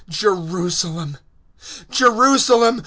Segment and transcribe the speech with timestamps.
[0.09, 1.17] (37)Jerusalem!
[1.91, 2.79] Jerusalem!